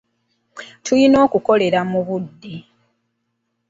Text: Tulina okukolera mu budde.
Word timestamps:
Tulina 0.83 1.17
okukolera 1.25 1.79
mu 1.91 1.99
budde. 2.07 2.55